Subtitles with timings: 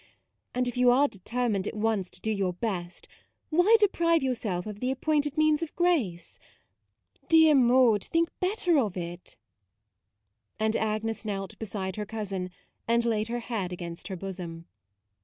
[0.55, 3.07] and if you are determined at once to do your best,
[3.51, 6.39] why deprive yourself of the appointed means of grace?
[7.27, 9.37] Dear Maude, think better of it";
[10.59, 12.49] and Agnes knelt be side her cousin,
[12.87, 14.65] and laid her head against her bosom.